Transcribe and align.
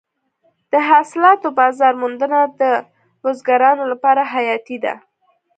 د 0.71 0.73
حاصلاتو 0.89 1.47
بازار 1.59 1.93
موندنه 2.01 2.39
د 2.59 2.61
بزګرانو 3.21 3.83
لپاره 3.91 4.21
حیاتي 4.33 4.77
ده. 4.83 4.93